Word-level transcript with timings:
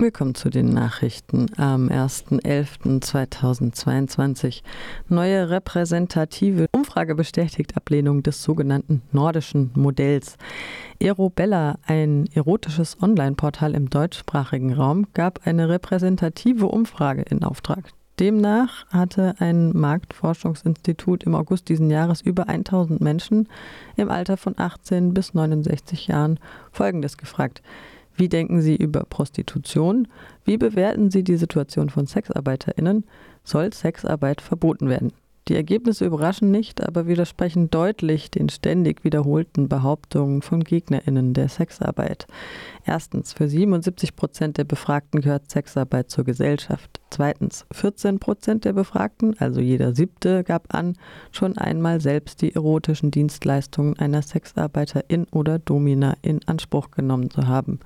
Willkommen 0.00 0.36
zu 0.36 0.48
den 0.48 0.68
Nachrichten 0.68 1.46
am 1.56 1.88
1.11.2022. 1.88 4.62
Neue 5.08 5.50
repräsentative 5.50 6.68
Umfrage 6.70 7.16
bestätigt 7.16 7.76
Ablehnung 7.76 8.22
des 8.22 8.44
sogenannten 8.44 9.02
nordischen 9.10 9.72
Modells. 9.74 10.36
Erobella, 11.00 11.80
ein 11.84 12.28
erotisches 12.32 13.02
Online-Portal 13.02 13.74
im 13.74 13.90
deutschsprachigen 13.90 14.72
Raum, 14.72 15.08
gab 15.14 15.48
eine 15.48 15.68
repräsentative 15.68 16.66
Umfrage 16.66 17.22
in 17.22 17.42
Auftrag. 17.42 17.90
Demnach 18.20 18.86
hatte 18.90 19.34
ein 19.40 19.76
Marktforschungsinstitut 19.76 21.24
im 21.24 21.34
August 21.34 21.68
diesen 21.68 21.90
Jahres 21.90 22.20
über 22.20 22.48
1000 22.48 23.00
Menschen 23.00 23.48
im 23.96 24.10
Alter 24.10 24.36
von 24.36 24.54
18 24.56 25.12
bis 25.12 25.34
69 25.34 26.06
Jahren 26.06 26.38
Folgendes 26.70 27.18
gefragt. 27.18 27.62
Wie 28.18 28.28
denken 28.28 28.60
Sie 28.60 28.74
über 28.74 29.04
Prostitution? 29.04 30.08
Wie 30.44 30.58
bewerten 30.58 31.08
Sie 31.08 31.22
die 31.22 31.36
Situation 31.36 31.88
von 31.88 32.06
SexarbeiterInnen? 32.06 33.04
Soll 33.44 33.72
Sexarbeit 33.72 34.40
verboten 34.40 34.88
werden? 34.88 35.12
Die 35.46 35.54
Ergebnisse 35.54 36.04
überraschen 36.04 36.50
nicht, 36.50 36.84
aber 36.84 37.06
widersprechen 37.06 37.70
deutlich 37.70 38.30
den 38.32 38.48
ständig 38.48 39.04
wiederholten 39.04 39.68
Behauptungen 39.68 40.42
von 40.42 40.64
GegnerInnen 40.64 41.32
der 41.32 41.48
Sexarbeit. 41.48 42.26
Erstens, 42.84 43.32
für 43.32 43.48
77 43.48 44.16
Prozent 44.16 44.58
der 44.58 44.64
Befragten 44.64 45.20
gehört 45.20 45.48
Sexarbeit 45.48 46.10
zur 46.10 46.24
Gesellschaft. 46.24 46.97
Zweitens, 47.10 47.64
14 47.72 48.18
Prozent 48.18 48.64
der 48.64 48.74
Befragten, 48.74 49.34
also 49.38 49.60
jeder 49.60 49.94
siebte, 49.94 50.44
gab 50.44 50.74
an, 50.74 50.96
schon 51.32 51.56
einmal 51.56 52.00
selbst 52.00 52.42
die 52.42 52.54
erotischen 52.54 53.10
Dienstleistungen 53.10 53.98
einer 53.98 54.22
Sexarbeiterin 54.22 55.26
oder 55.30 55.58
Domina 55.58 56.14
in 56.22 56.40
Anspruch 56.46 56.90
genommen 56.90 57.30
zu 57.30 57.46
haben. 57.46 57.80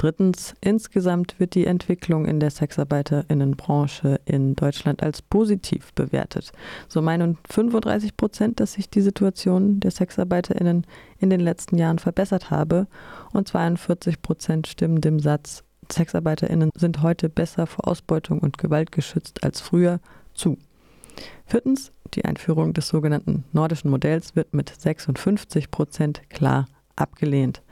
Drittens, 0.00 0.54
insgesamt 0.62 1.38
wird 1.38 1.54
die 1.54 1.66
Entwicklung 1.66 2.24
in 2.24 2.40
der 2.40 2.50
Sexarbeiterinnenbranche 2.50 4.18
in 4.24 4.56
Deutschland 4.56 5.02
als 5.02 5.20
positiv 5.20 5.92
bewertet. 5.92 6.52
So 6.88 7.02
meinen 7.02 7.36
35 7.50 8.16
Prozent, 8.16 8.60
dass 8.60 8.72
sich 8.72 8.88
die 8.88 9.02
Situation 9.02 9.78
der 9.78 9.90
Sexarbeiterinnen 9.90 10.86
in 11.18 11.28
den 11.28 11.40
letzten 11.40 11.76
Jahren 11.76 11.98
verbessert 11.98 12.50
habe 12.50 12.86
und 13.34 13.48
42 13.48 14.22
Prozent 14.22 14.68
stimmen 14.68 15.02
dem 15.02 15.20
Satz, 15.20 15.64
Sexarbeiterinnen 15.92 16.70
sind 16.74 17.02
heute 17.02 17.28
besser 17.28 17.66
vor 17.66 17.88
Ausbeutung 17.88 18.40
und 18.40 18.58
Gewalt 18.58 18.92
geschützt 18.92 19.44
als 19.44 19.60
früher 19.60 20.00
zu. 20.34 20.58
Viertens, 21.46 21.92
die 22.14 22.24
Einführung 22.24 22.72
des 22.72 22.88
sogenannten 22.88 23.44
nordischen 23.52 23.90
Modells 23.90 24.36
wird 24.36 24.54
mit 24.54 24.68
56 24.68 25.70
Prozent 25.70 26.22
klar 26.30 26.66
abgelehnt. 26.96 27.62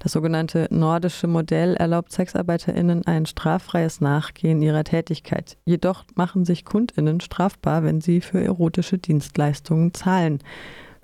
Das 0.00 0.12
sogenannte 0.12 0.68
nordische 0.70 1.26
Modell 1.26 1.74
erlaubt 1.74 2.12
SexarbeiterInnen 2.12 3.06
ein 3.06 3.26
straffreies 3.26 4.00
Nachgehen 4.00 4.62
ihrer 4.62 4.84
Tätigkeit. 4.84 5.56
Jedoch 5.64 6.04
machen 6.14 6.44
sich 6.44 6.64
KundInnen 6.64 7.20
strafbar, 7.20 7.82
wenn 7.82 8.00
sie 8.00 8.20
für 8.20 8.42
erotische 8.42 8.98
Dienstleistungen 8.98 9.94
zahlen. 9.94 10.38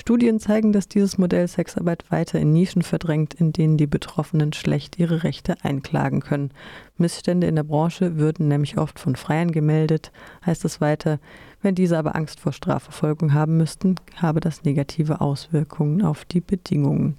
Studien 0.00 0.38
zeigen, 0.40 0.72
dass 0.72 0.88
dieses 0.88 1.18
Modell 1.18 1.48
Sexarbeit 1.48 2.10
weiter 2.10 2.38
in 2.38 2.52
Nischen 2.52 2.82
verdrängt, 2.82 3.34
in 3.34 3.52
denen 3.52 3.76
die 3.76 3.86
Betroffenen 3.86 4.52
schlecht 4.52 4.98
ihre 4.98 5.24
Rechte 5.24 5.56
einklagen 5.62 6.20
können. 6.20 6.50
Missstände 6.98 7.46
in 7.46 7.56
der 7.56 7.62
Branche 7.62 8.16
würden 8.16 8.48
nämlich 8.48 8.78
oft 8.78 8.98
von 8.98 9.16
Freien 9.16 9.52
gemeldet, 9.52 10.12
heißt 10.44 10.64
es 10.64 10.80
weiter. 10.80 11.18
Wenn 11.62 11.74
diese 11.74 11.98
aber 11.98 12.14
Angst 12.14 12.40
vor 12.40 12.52
Strafverfolgung 12.52 13.32
haben 13.32 13.56
müssten, 13.56 13.94
habe 14.16 14.40
das 14.40 14.64
negative 14.64 15.20
Auswirkungen 15.20 16.02
auf 16.02 16.24
die 16.24 16.40
Bedingungen. 16.40 17.16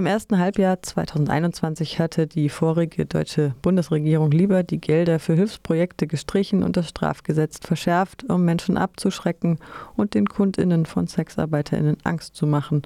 Im 0.00 0.06
ersten 0.06 0.38
Halbjahr 0.38 0.80
2021 0.80 2.00
hatte 2.00 2.26
die 2.26 2.48
vorige 2.48 3.04
deutsche 3.04 3.54
Bundesregierung 3.60 4.30
lieber 4.30 4.62
die 4.62 4.80
Gelder 4.80 5.18
für 5.18 5.34
Hilfsprojekte 5.34 6.06
gestrichen 6.06 6.62
und 6.62 6.78
das 6.78 6.88
Strafgesetz 6.88 7.58
verschärft, 7.58 8.24
um 8.30 8.42
Menschen 8.46 8.78
abzuschrecken 8.78 9.58
und 9.98 10.14
den 10.14 10.26
Kundinnen 10.26 10.86
von 10.86 11.06
Sexarbeiterinnen 11.06 11.98
Angst 12.02 12.34
zu 12.34 12.46
machen, 12.46 12.80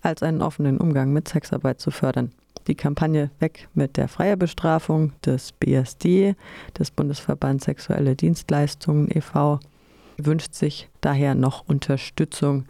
als 0.00 0.22
einen 0.22 0.40
offenen 0.40 0.78
Umgang 0.78 1.12
mit 1.12 1.28
Sexarbeit 1.28 1.82
zu 1.82 1.90
fördern. 1.90 2.32
Die 2.66 2.76
Kampagne 2.76 3.30
Weg 3.40 3.68
mit 3.74 3.98
der 3.98 4.08
Freierbestrafung 4.08 5.12
des 5.22 5.52
BSD, 5.52 6.34
des 6.78 6.90
Bundesverbands 6.90 7.66
Sexuelle 7.66 8.16
Dienstleistungen 8.16 9.10
e.V., 9.14 9.60
wünscht 10.16 10.54
sich 10.54 10.88
daher 11.02 11.34
noch 11.34 11.68
Unterstützung 11.68 12.64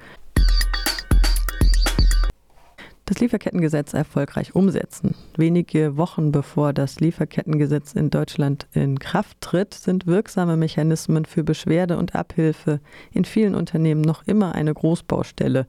das 3.07 3.19
Lieferkettengesetz 3.21 3.93
erfolgreich 3.93 4.55
umsetzen. 4.55 5.15
Wenige 5.37 5.97
Wochen 5.97 6.33
bevor 6.33 6.73
das 6.73 7.01
Lieferkettengesetz 7.01 7.93
in 7.93 8.11
Deutschland 8.11 8.67
in 8.73 8.99
Kraft 8.99 9.41
tritt, 9.41 9.75
sind 9.75 10.07
wirksame 10.07 10.57
Mechanismen 10.57 11.25
für 11.25 11.45
Beschwerde 11.45 11.99
und 11.99 12.15
Abhilfe 12.15 12.81
in 13.13 13.25
vielen 13.25 13.55
Unternehmen 13.55 14.01
noch 14.01 14.27
immer 14.27 14.55
eine 14.55 14.73
Großbaustelle. 14.73 15.67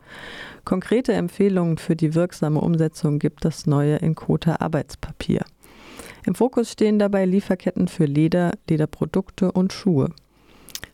Konkrete 0.63 1.13
Empfehlungen 1.13 1.77
für 1.77 1.95
die 1.95 2.15
wirksame 2.15 2.61
Umsetzung 2.61 3.19
gibt 3.19 3.43
das 3.43 3.65
neue 3.65 3.97
Inkota 3.97 4.57
Arbeitspapier. 4.59 5.43
Im 6.25 6.35
Fokus 6.35 6.71
stehen 6.71 6.99
dabei 6.99 7.25
Lieferketten 7.25 7.87
für 7.87 8.05
Leder, 8.05 8.53
Lederprodukte 8.69 9.51
und 9.51 9.73
Schuhe. 9.73 10.09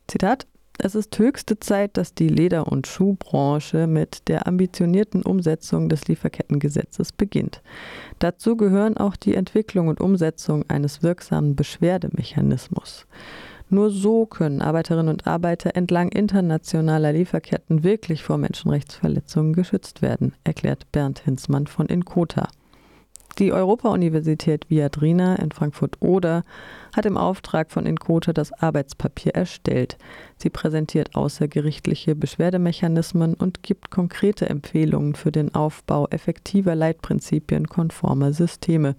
Zitat 0.07 0.45
es 0.83 0.95
ist 0.95 1.17
höchste 1.19 1.59
Zeit, 1.59 1.97
dass 1.97 2.13
die 2.13 2.27
Leder- 2.27 2.67
und 2.67 2.87
Schuhbranche 2.87 3.87
mit 3.87 4.27
der 4.27 4.47
ambitionierten 4.47 5.21
Umsetzung 5.21 5.89
des 5.89 6.07
Lieferkettengesetzes 6.07 7.11
beginnt. 7.11 7.61
Dazu 8.19 8.57
gehören 8.57 8.97
auch 8.97 9.15
die 9.15 9.35
Entwicklung 9.35 9.87
und 9.87 10.01
Umsetzung 10.01 10.65
eines 10.69 11.03
wirksamen 11.03 11.55
Beschwerdemechanismus. 11.55 13.05
Nur 13.69 13.89
so 13.89 14.25
können 14.25 14.61
Arbeiterinnen 14.61 15.13
und 15.13 15.27
Arbeiter 15.27 15.75
entlang 15.75 16.09
internationaler 16.09 17.13
Lieferketten 17.13 17.83
wirklich 17.83 18.23
vor 18.23 18.37
Menschenrechtsverletzungen 18.37 19.53
geschützt 19.53 20.01
werden, 20.01 20.33
erklärt 20.43 20.91
Bernd 20.91 21.19
Hinzmann 21.19 21.67
von 21.67 21.85
Inkota. 21.87 22.49
Die 23.39 23.53
Europa-Universität 23.53 24.69
Viadrina 24.69 25.35
in 25.35 25.51
Frankfurt-Oder 25.51 26.43
hat 26.95 27.05
im 27.05 27.17
Auftrag 27.17 27.71
von 27.71 27.85
Inkota 27.85 28.33
das 28.33 28.51
Arbeitspapier 28.51 29.33
erstellt. 29.33 29.97
Sie 30.37 30.49
präsentiert 30.49 31.15
außergerichtliche 31.15 32.15
Beschwerdemechanismen 32.15 33.33
und 33.33 33.63
gibt 33.63 33.89
konkrete 33.89 34.49
Empfehlungen 34.49 35.15
für 35.15 35.31
den 35.31 35.55
Aufbau 35.55 36.07
effektiver 36.09 36.75
Leitprinzipien 36.75 37.67
konformer 37.67 38.33
Systeme. 38.33 38.95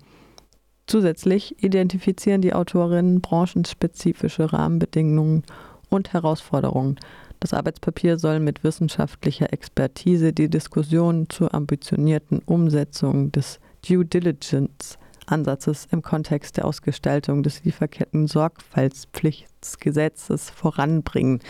Zusätzlich 0.87 1.63
identifizieren 1.63 2.41
die 2.41 2.55
Autorinnen 2.55 3.21
branchenspezifische 3.21 4.53
Rahmenbedingungen 4.53 5.43
und 5.91 6.13
Herausforderungen. 6.13 6.99
Das 7.39 7.53
Arbeitspapier 7.53 8.19
soll 8.19 8.41
mit 8.41 8.65
wissenschaftlicher 8.65 9.53
Expertise 9.53 10.33
die 10.33 10.49
Diskussion 10.49 11.29
zur 11.29 11.55
ambitionierten 11.55 12.41
Umsetzung 12.41 13.31
des 13.33 13.61
Due 13.87 14.05
Diligence 14.05 14.99
Ansatzes 15.27 15.87
im 15.91 16.03
Kontext 16.03 16.57
der 16.57 16.65
Ausgestaltung 16.65 17.43
des 17.43 17.65
Lieferketten-Sorgfaltspflichtgesetzes 17.65 20.51
voranbringen. 20.51 21.41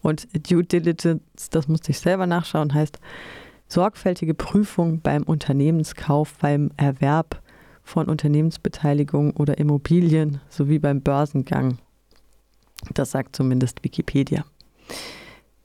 Und 0.00 0.28
Due 0.50 0.64
Diligence, 0.64 1.50
das 1.50 1.68
musste 1.68 1.92
ich 1.92 2.00
selber 2.00 2.26
nachschauen, 2.26 2.74
heißt 2.74 2.98
sorgfältige 3.68 4.34
Prüfung 4.34 5.00
beim 5.00 5.22
Unternehmenskauf, 5.22 6.34
beim 6.40 6.70
Erwerb 6.76 7.40
von 7.82 8.08
Unternehmensbeteiligung 8.08 9.36
oder 9.36 9.58
Immobilien 9.58 10.40
sowie 10.48 10.78
beim 10.78 11.00
Börsengang. 11.00 11.78
Das 12.94 13.12
sagt 13.12 13.36
zumindest 13.36 13.84
Wikipedia. 13.84 14.44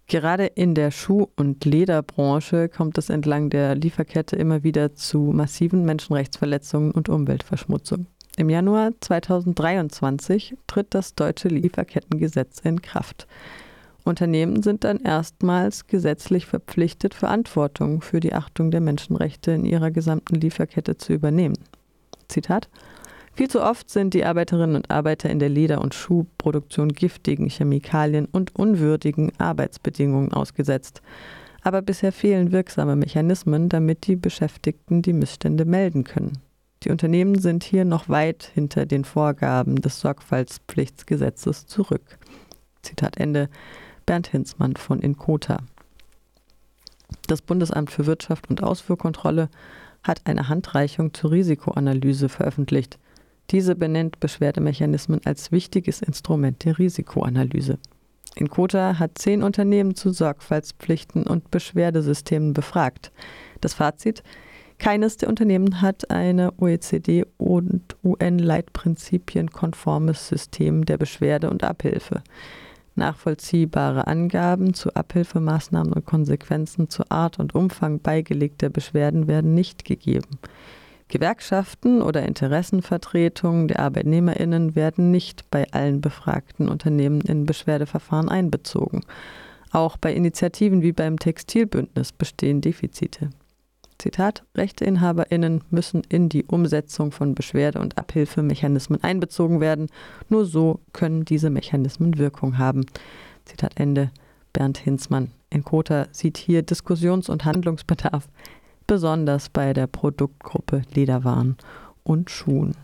Gerade 0.07 0.45
in 0.45 0.73
der 0.73 0.91
Schuh- 0.91 1.28
und 1.35 1.66
Lederbranche 1.66 2.70
kommt 2.70 2.97
es 2.97 3.09
entlang 3.09 3.49
der 3.49 3.76
Lieferkette 3.76 4.37
immer 4.37 4.64
wieder 4.64 4.96
zu 4.96 5.20
massiven 5.20 5.84
Menschenrechtsverletzungen 5.84 6.91
und 6.91 7.09
Umweltverschmutzung. 7.09 8.08
Im 8.37 8.49
Januar 8.49 8.91
2023 9.02 10.55
tritt 10.66 10.93
das 10.93 11.16
deutsche 11.16 11.49
Lieferkettengesetz 11.49 12.59
in 12.59 12.82
Kraft. 12.82 13.28
Unternehmen 14.05 14.64
sind 14.64 14.85
dann 14.85 15.02
erstmals 15.02 15.87
gesetzlich 15.87 16.46
verpflichtet, 16.46 17.14
Verantwortung 17.14 18.02
für 18.02 18.22
die 18.22 18.34
Achtung 18.34 18.72
der 18.72 18.79
Menschenrechte 18.79 19.52
in 19.52 19.66
ihrer 19.66 19.91
gesamten 19.91 20.35
Lieferkette 20.35 20.96
zu 20.96 21.11
übernehmen. 21.11 21.58
Zitat 22.29 22.70
viel 23.37 23.49
zu 23.49 23.61
oft 23.61 23.89
sind 23.89 24.13
die 24.13 24.25
Arbeiterinnen 24.25 24.75
und 24.75 24.89
Arbeiter 24.89 25.29
in 25.29 25.39
der 25.39 25.49
Leder- 25.49 25.81
und 25.81 25.93
Schuhproduktion 25.93 26.89
giftigen 26.89 27.47
Chemikalien 27.49 28.25
und 28.25 28.55
unwürdigen 28.55 29.31
Arbeitsbedingungen 29.37 30.34
ausgesetzt. 30.34 31.01
Aber 31.61 31.81
bisher 31.81 32.11
fehlen 32.11 32.51
wirksame 32.51 32.95
Mechanismen, 32.95 33.69
damit 33.69 34.07
die 34.07 34.16
Beschäftigten 34.16 35.01
die 35.01 35.13
Missstände 35.13 35.66
melden 35.66 36.03
können. 36.03 36.39
Die 36.84 36.89
Unternehmen 36.89 37.37
sind 37.39 37.63
hier 37.63 37.85
noch 37.85 38.09
weit 38.09 38.51
hinter 38.53 38.85
den 38.85 39.03
Vorgaben 39.03 39.75
des 39.75 39.99
Sorgfaltspflichtsgesetzes 39.99 41.67
zurück. 41.67 42.17
Zitat 42.81 43.17
Ende 43.17 43.49
Bernd 44.05 44.28
Hinzmann 44.28 44.75
von 44.75 44.99
Inkota. 44.99 45.59
Das 47.28 47.41
Bundesamt 47.41 47.91
für 47.91 48.05
Wirtschaft 48.05 48.49
und 48.49 48.63
Ausfuhrkontrolle 48.63 49.49
hat 50.03 50.22
eine 50.25 50.49
Handreichung 50.49 51.13
zur 51.13 51.31
Risikoanalyse 51.31 52.29
veröffentlicht. 52.29 52.97
Diese 53.52 53.76
benennt 53.76 54.20
Beschwerdemechanismen 54.20 55.22
als 55.26 55.52
wichtiges 55.52 56.02
Instrument 56.02 56.66
der 56.66 56.78
Risikoanalyse. 56.79 57.78
In 58.35 58.49
Kota 58.49 58.99
hat 58.99 59.17
zehn 59.17 59.41
Unternehmen 59.41 59.96
zu 59.96 60.11
Sorgfaltspflichten 60.11 61.26
und 61.26 61.49
Beschwerdesystemen 61.49 62.53
befragt. 62.53 63.11
Das 63.61 63.73
Fazit, 63.73 64.22
keines 64.78 65.17
der 65.17 65.29
Unternehmen 65.29 65.82
hat 65.82 66.11
eine 66.11 66.52
OECD- 66.59 67.26
und 67.38 67.96
UN-Leitprinzipien 68.03 69.49
konformes 69.49 70.28
System 70.28 70.85
der 70.85 70.97
Beschwerde 70.97 71.49
und 71.49 71.64
Abhilfe. 71.64 72.22
Nachvollziehbare 72.96 74.05
Angaben 74.05 74.73
zu 74.73 74.94
Abhilfemaßnahmen 74.94 75.94
und 75.94 76.05
Konsequenzen 76.05 76.90
zu 76.90 77.09
Art 77.09 77.40
und 77.40 77.55
Umfang 77.55 77.99
beigelegter 78.02 78.70
Beschwerden 78.70 79.28
werden 79.28 79.53
nicht 79.53 79.84
gegeben. 79.85 80.38
Gewerkschaften 81.09 82.02
oder 82.02 82.24
Interessenvertretungen 82.24 83.68
der 83.68 83.80
Arbeitnehmerinnen 83.80 84.76
werden 84.76 85.12
nicht 85.12 85.50
bei 85.50 85.66
allen 85.72 86.02
befragten 86.02 86.68
Unternehmen 86.68 87.22
in 87.22 87.46
Beschwerdeverfahren 87.46 88.30
einbezogen. 88.30 89.04
Auch 89.72 89.98
bei 89.98 90.14
Initiativen 90.14 90.82
wie 90.82 90.92
beim 90.92 91.18
Textilbündnis 91.18 92.12
bestehen 92.12 92.62
Defizite. 92.62 93.30
Zitat, 93.98 94.44
Rechteinhaberinnen 94.56 95.64
müssen 95.72 96.04
in 96.08 96.30
die 96.30 96.46
Umsetzung 96.46 97.12
von 97.12 97.34
Beschwerde- 97.34 97.80
und 97.80 97.98
Abhilfemechanismen 97.98 99.04
einbezogen 99.04 99.59
werden. 99.59 99.88
Nur 100.30 100.46
so 100.46 100.82
können 100.94 101.26
diese 101.26 101.50
Mechanismen 101.50 102.18
Wirkung 102.18 102.58
haben. 102.58 102.86
Zitat 103.46 103.80
Ende. 103.80 104.12
Bernd 104.54 104.78
Hinzmann 104.78 105.32
in 105.50 105.64
Kota 105.64 106.08
sieht 106.12 106.38
hier 106.38 106.64
Diskussions- 106.64 107.30
und 107.30 107.46
Handlungsbedarf, 107.46 108.28
besonders 108.87 109.49
bei 109.49 109.73
der 109.73 109.87
Produktgruppe 109.87 110.81
Lederwaren 110.93 111.57
und 112.03 112.31
Schuhen. 112.31 112.75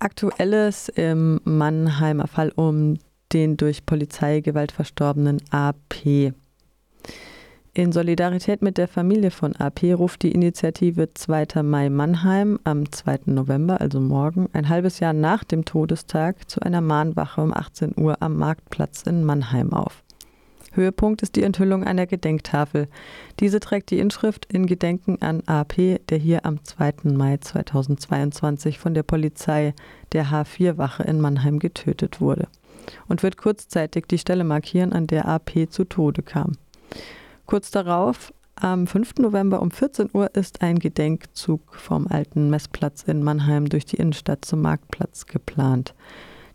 Aktuelles 0.00 0.88
im 0.88 1.40
Mannheimer 1.44 2.26
Fall 2.26 2.50
um 2.56 2.98
den 3.32 3.56
durch 3.56 3.86
Polizeigewalt 3.86 4.72
verstorbenen 4.72 5.40
AP. 5.50 6.32
In 7.74 7.90
Solidarität 7.90 8.60
mit 8.60 8.76
der 8.76 8.86
Familie 8.86 9.30
von 9.30 9.56
AP 9.56 9.84
ruft 9.94 10.24
die 10.24 10.32
Initiative 10.32 11.14
2. 11.14 11.62
Mai 11.62 11.88
Mannheim 11.88 12.58
am 12.64 12.92
2. 12.92 13.20
November, 13.26 13.80
also 13.80 13.98
morgen, 13.98 14.50
ein 14.52 14.68
halbes 14.68 15.00
Jahr 15.00 15.14
nach 15.14 15.42
dem 15.42 15.64
Todestag, 15.64 16.50
zu 16.50 16.60
einer 16.60 16.82
Mahnwache 16.82 17.40
um 17.40 17.54
18 17.54 17.94
Uhr 17.96 18.16
am 18.20 18.36
Marktplatz 18.36 19.04
in 19.04 19.24
Mannheim 19.24 19.72
auf. 19.72 20.01
Höhepunkt 20.72 21.22
ist 21.22 21.36
die 21.36 21.42
Enthüllung 21.42 21.84
einer 21.84 22.06
Gedenktafel. 22.06 22.88
Diese 23.40 23.60
trägt 23.60 23.90
die 23.90 23.98
Inschrift 23.98 24.46
in 24.52 24.66
Gedenken 24.66 25.20
an 25.20 25.42
AP, 25.46 26.00
der 26.08 26.18
hier 26.18 26.44
am 26.44 26.64
2. 26.64 26.94
Mai 27.04 27.36
2022 27.36 28.78
von 28.78 28.94
der 28.94 29.02
Polizei 29.02 29.74
der 30.12 30.26
H4-Wache 30.26 31.02
in 31.04 31.20
Mannheim 31.20 31.58
getötet 31.58 32.20
wurde 32.20 32.48
und 33.08 33.22
wird 33.22 33.36
kurzzeitig 33.36 34.06
die 34.06 34.18
Stelle 34.18 34.44
markieren, 34.44 34.92
an 34.92 35.06
der 35.06 35.28
AP 35.28 35.68
zu 35.70 35.84
Tode 35.84 36.22
kam. 36.22 36.52
Kurz 37.46 37.70
darauf, 37.70 38.32
am 38.54 38.86
5. 38.86 39.14
November 39.18 39.60
um 39.62 39.70
14 39.70 40.10
Uhr, 40.12 40.34
ist 40.34 40.62
ein 40.62 40.78
Gedenkzug 40.78 41.74
vom 41.74 42.06
alten 42.06 42.50
Messplatz 42.50 43.02
in 43.02 43.22
Mannheim 43.22 43.68
durch 43.68 43.84
die 43.84 43.96
Innenstadt 43.96 44.44
zum 44.44 44.62
Marktplatz 44.62 45.26
geplant. 45.26 45.94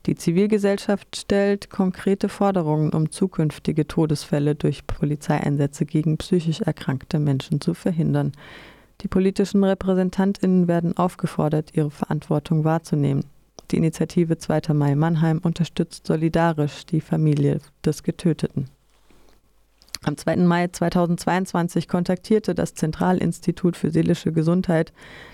Die 0.08 0.16
Zivilgesellschaft 0.16 1.18
stellt 1.18 1.70
konkrete 1.70 2.30
Forderungen, 2.30 2.94
um 2.94 3.12
zukünftige 3.12 3.88
Todesfälle 3.88 4.56
durch 4.56 4.88
Polizeieinsätze 4.88 5.86
gegen 5.86 6.18
psychisch 6.18 6.62
erkrankte 6.62 7.20
Menschen 7.20 7.60
zu 7.60 7.74
verhindern. 7.74 8.32
Die 9.02 9.10
politischen 9.10 9.66
Repräsentantinnen 9.66 10.70
werden 10.70 10.96
aufgefordert, 10.96 11.72
ihre 11.74 11.92
Verantwortung 11.92 12.64
wahrzunehmen. 12.64 13.26
Die 13.70 13.76
Initiative 13.76 14.38
2. 14.38 14.74
Mai 14.74 14.96
Mannheim 14.96 15.40
unterstützt 15.40 16.08
solidarisch 16.08 16.86
die 16.86 17.02
Familie 17.02 17.60
des 17.86 18.02
Getöteten. 18.02 18.70
Am 20.04 20.16
2. 20.16 20.38
Mai 20.38 20.70
2022 20.70 21.90
kontaktierte 21.90 22.56
das 22.56 22.76
Zentralinstitut 22.76 23.76
für 23.76 23.92
seelische 23.92 24.32
Gesundheit 24.32 24.94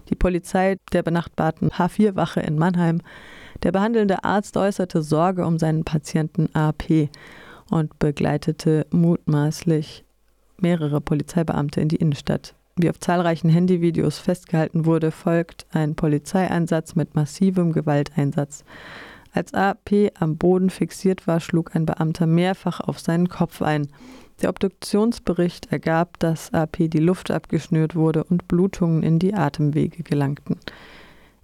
die 0.09 0.15
Polizei 0.15 0.77
der 0.93 1.03
benachbarten 1.03 1.69
H4-Wache 1.69 2.39
in 2.39 2.57
Mannheim. 2.57 3.01
Der 3.63 3.71
behandelnde 3.71 4.25
Arzt 4.25 4.57
äußerte 4.57 5.01
Sorge 5.01 5.45
um 5.45 5.57
seinen 5.57 5.85
Patienten 5.85 6.53
AP 6.53 7.09
und 7.71 7.97
begleitete 7.97 8.85
mutmaßlich 8.91 10.03
mehrere 10.57 10.99
Polizeibeamte 10.99 11.79
in 11.79 11.87
die 11.87 11.95
Innenstadt. 11.95 12.55
Wie 12.75 12.89
auf 12.89 12.99
zahlreichen 12.99 13.49
Handyvideos 13.49 14.19
festgehalten 14.19 14.85
wurde, 14.85 15.11
folgt 15.11 15.65
ein 15.71 15.95
Polizeieinsatz 15.95 16.95
mit 16.95 17.15
massivem 17.15 17.71
Gewalteinsatz. 17.71 18.65
Als 19.31 19.53
AP 19.53 20.11
am 20.19 20.37
Boden 20.37 20.69
fixiert 20.69 21.25
war, 21.25 21.39
schlug 21.39 21.75
ein 21.75 21.85
Beamter 21.85 22.27
mehrfach 22.27 22.81
auf 22.81 22.99
seinen 22.99 23.29
Kopf 23.29 23.61
ein. 23.61 23.87
Der 24.41 24.49
Obduktionsbericht 24.49 25.71
ergab, 25.71 26.19
dass 26.19 26.53
AP 26.53 26.89
die 26.89 26.99
Luft 26.99 27.31
abgeschnürt 27.31 27.95
wurde 27.95 28.23
und 28.25 28.47
Blutungen 28.47 29.03
in 29.03 29.19
die 29.19 29.33
Atemwege 29.33 30.03
gelangten. 30.03 30.57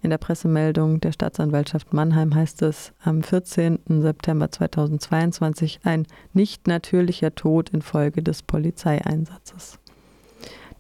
In 0.02 0.12
der 0.12 0.18
Pressemeldung 0.18 1.02
der 1.02 1.12
Staatsanwaltschaft 1.12 1.94
Mannheim 1.94 2.34
heißt 2.34 2.62
es 2.62 2.94
am 3.04 3.22
14. 3.22 3.80
September 3.88 4.50
2022 4.50 5.82
ein 5.84 6.06
nicht 6.34 6.68
natürlicher 6.68 7.36
Tod 7.36 7.70
infolge 7.70 8.24
des 8.24 8.42
Polizeieinsatzes. 8.42 9.78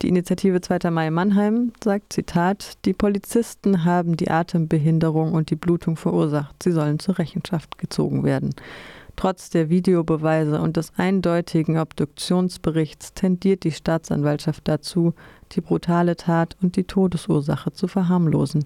Die 0.01 0.07
Initiative 0.07 0.62
2. 0.62 0.89
Mai 0.92 1.12
Mannheim 1.12 1.74
sagt, 1.83 2.13
Zitat, 2.13 2.86
die 2.86 2.94
Polizisten 2.94 3.83
haben 3.83 4.16
die 4.16 4.31
Atembehinderung 4.31 5.33
und 5.33 5.50
die 5.50 5.57
Blutung 5.57 5.98
verursacht. 5.98 6.63
Sie 6.63 6.71
sollen 6.71 7.00
zur 7.00 7.19
Rechenschaft 7.19 7.77
gezogen 7.77 8.24
werden. 8.24 8.56
Trotz 9.18 9.50
der 9.50 9.69
Videobeweise 9.69 10.62
und 10.62 10.77
des 10.77 10.94
eindeutigen 10.95 11.77
Obduktionsberichts 11.77 13.13
tendiert 13.13 13.66
die 13.66 13.74
Staatsanwaltschaft 13.74 14.66
dazu, 14.69 15.13
die 15.51 15.61
brutale 15.61 16.15
Tat 16.15 16.55
und 16.61 16.75
die 16.75 16.83
Todesursache 16.83 17.71
zu 17.71 17.87
verharmlosen. 17.87 18.65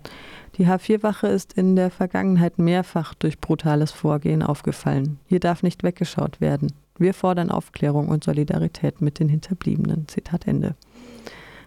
Die 0.57 0.67
H4-Wache 0.67 1.27
ist 1.27 1.53
in 1.53 1.75
der 1.75 1.89
Vergangenheit 1.89 2.59
mehrfach 2.59 3.13
durch 3.13 3.39
brutales 3.39 3.91
Vorgehen 3.91 4.43
aufgefallen. 4.43 5.19
Hier 5.25 5.39
darf 5.39 5.63
nicht 5.63 5.83
weggeschaut 5.83 6.41
werden. 6.41 6.73
Wir 6.97 7.13
fordern 7.13 7.49
Aufklärung 7.49 8.07
und 8.07 8.23
Solidarität 8.23 9.01
mit 9.01 9.19
den 9.19 9.29
Hinterbliebenen. 9.29 10.07
Zitat 10.07 10.47
Ende. 10.47 10.75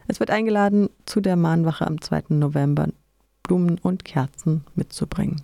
Es 0.08 0.20
wird 0.20 0.30
eingeladen, 0.30 0.88
zu 1.04 1.20
der 1.20 1.36
Mahnwache 1.36 1.86
am 1.86 2.00
2. 2.00 2.24
November 2.28 2.88
Blumen 3.42 3.78
und 3.78 4.04
Kerzen 4.04 4.64
mitzubringen. 4.74 5.42